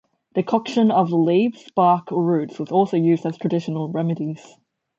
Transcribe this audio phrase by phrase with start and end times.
[0.33, 4.57] Decoction of the leaves, bark or roots was also used as traditional remedies.